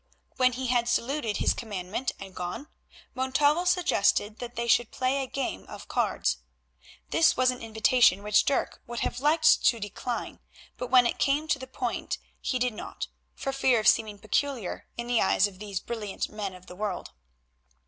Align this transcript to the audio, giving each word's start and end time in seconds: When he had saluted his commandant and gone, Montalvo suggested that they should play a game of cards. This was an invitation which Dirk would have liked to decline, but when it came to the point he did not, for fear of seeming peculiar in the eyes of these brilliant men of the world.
When 0.37 0.53
he 0.53 0.65
had 0.65 0.89
saluted 0.89 1.37
his 1.37 1.53
commandant 1.53 2.11
and 2.19 2.33
gone, 2.33 2.69
Montalvo 3.13 3.65
suggested 3.65 4.39
that 4.39 4.55
they 4.55 4.67
should 4.67 4.89
play 4.89 5.21
a 5.21 5.27
game 5.27 5.63
of 5.67 5.87
cards. 5.87 6.37
This 7.11 7.37
was 7.37 7.51
an 7.51 7.61
invitation 7.61 8.23
which 8.23 8.43
Dirk 8.43 8.81
would 8.87 9.01
have 9.01 9.19
liked 9.19 9.63
to 9.67 9.79
decline, 9.79 10.39
but 10.75 10.89
when 10.89 11.05
it 11.05 11.19
came 11.19 11.47
to 11.49 11.59
the 11.59 11.67
point 11.67 12.17
he 12.39 12.57
did 12.57 12.73
not, 12.73 13.09
for 13.35 13.51
fear 13.53 13.79
of 13.79 13.87
seeming 13.87 14.17
peculiar 14.17 14.87
in 14.97 15.05
the 15.05 15.21
eyes 15.21 15.45
of 15.47 15.59
these 15.59 15.79
brilliant 15.79 16.29
men 16.31 16.55
of 16.55 16.65
the 16.65 16.75
world. 16.75 17.11